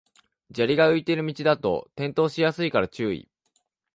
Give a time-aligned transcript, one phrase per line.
[0.49, 3.29] 砂利が浮いてる道だと転倒しやすいから注意